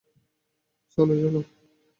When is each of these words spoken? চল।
চল। 0.97 1.09